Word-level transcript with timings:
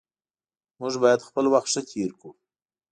موږ 0.79 0.93
باید 1.03 1.25
خپل 1.27 1.45
وخت 1.53 1.67
ښه 1.73 1.81
تیر 1.89 2.11
کړو 2.19 2.31